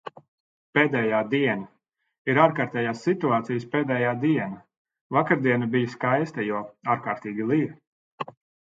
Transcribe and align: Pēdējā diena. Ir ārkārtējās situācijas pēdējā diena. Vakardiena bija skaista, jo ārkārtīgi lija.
Pēdējā 0.77 1.19
diena. 1.33 1.67
Ir 2.33 2.39
ārkārtējās 2.45 3.05
situācijas 3.09 3.69
pēdējā 3.77 4.17
diena. 4.27 4.61
Vakardiena 5.21 5.73
bija 5.79 5.95
skaista, 5.99 6.51
jo 6.53 6.69
ārkārtīgi 6.97 7.53
lija. 7.55 7.81